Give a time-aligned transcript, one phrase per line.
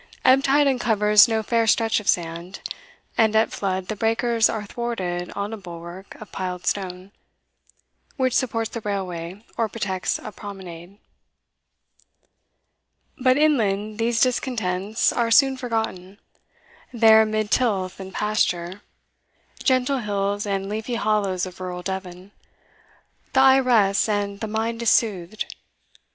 [0.25, 2.61] Ebb tide uncovers no fair stretch of sand,
[3.19, 7.11] and at flood the breakers are thwarted on a bulwark of piled stone,
[8.17, 10.97] which supports the railway, or protects a promenade.
[13.19, 16.17] But inland these discontents are soon forgotten;
[16.91, 18.81] there amid tilth and pasture,
[19.63, 22.31] gentle hills and leafy hollows of rural Devon,
[23.33, 25.45] the eye rests and the mind is soothed.